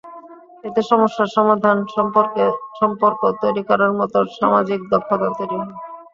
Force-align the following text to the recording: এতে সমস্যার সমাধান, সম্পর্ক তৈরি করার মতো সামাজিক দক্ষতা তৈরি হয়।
এতে 0.63 0.81
সমস্যার 0.91 1.27
সমাধান, 1.37 1.77
সম্পর্ক 2.79 3.21
তৈরি 3.41 3.61
করার 3.69 3.91
মতো 3.99 4.17
সামাজিক 4.37 4.79
দক্ষতা 4.91 5.27
তৈরি 5.37 5.55
হয়। 5.59 5.73